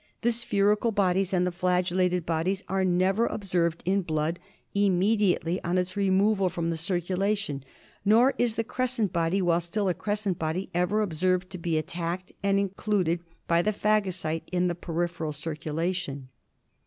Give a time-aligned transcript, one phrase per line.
[0.21, 4.39] The spherical bodies and the flagellated bodies are never observed in blood
[4.73, 7.63] immediately on its removal from the circulation;
[8.03, 12.31] nor is the crescent body, while still a crescent body, ever observed to be attacked
[12.41, 16.29] and included by the phagocyte in the peripheral circulation.